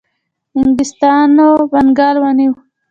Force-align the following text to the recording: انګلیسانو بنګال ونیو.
انګلیسانو 0.57 1.49
بنګال 1.71 2.15
ونیو. 2.21 2.53